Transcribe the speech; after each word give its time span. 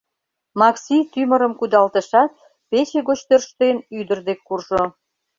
Макси 0.59 0.97
тӱмырым 1.11 1.53
кудалтышат, 1.59 2.31
пече 2.69 2.99
гоч 3.07 3.19
тӧрштен, 3.27 3.75
ӱдыр 3.99 4.19
дек 4.27 4.39
куржо. 4.47 4.83